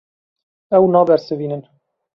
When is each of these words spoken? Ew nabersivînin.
Ew 0.75 0.83
nabersivînin. 0.89 1.63